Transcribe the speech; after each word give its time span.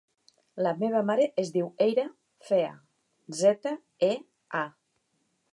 La 0.67 0.71
meva 0.79 1.01
mare 1.09 1.27
es 1.43 1.51
diu 1.57 1.69
Eyra 1.87 2.07
Zea: 2.49 2.73
zeta, 3.43 3.79
e, 4.13 4.13
a. 4.65 4.67